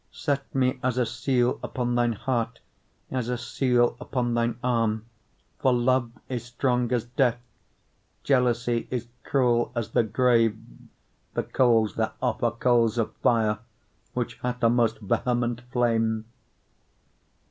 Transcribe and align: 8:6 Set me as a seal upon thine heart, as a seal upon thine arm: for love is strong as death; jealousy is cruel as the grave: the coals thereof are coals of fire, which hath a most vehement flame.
8:6 0.13 0.17
Set 0.19 0.55
me 0.55 0.79
as 0.81 0.97
a 0.97 1.05
seal 1.05 1.59
upon 1.61 1.93
thine 1.93 2.13
heart, 2.13 2.57
as 3.11 3.29
a 3.29 3.37
seal 3.37 3.95
upon 4.01 4.33
thine 4.33 4.57
arm: 4.63 5.05
for 5.59 5.71
love 5.71 6.11
is 6.27 6.43
strong 6.43 6.91
as 6.91 7.03
death; 7.05 7.37
jealousy 8.23 8.87
is 8.89 9.05
cruel 9.23 9.71
as 9.75 9.91
the 9.91 10.01
grave: 10.01 10.57
the 11.35 11.43
coals 11.43 11.93
thereof 11.97 12.43
are 12.43 12.49
coals 12.57 12.97
of 12.97 13.15
fire, 13.17 13.59
which 14.15 14.39
hath 14.39 14.63
a 14.63 14.71
most 14.71 14.97
vehement 15.01 15.61
flame. 15.71 16.25